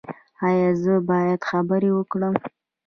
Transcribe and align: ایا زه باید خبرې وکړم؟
ایا 0.47 0.69
زه 0.81 0.93
باید 1.09 1.41
خبرې 1.49 1.89
وکړم؟ 1.93 2.35